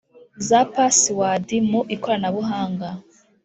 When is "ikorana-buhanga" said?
1.95-2.89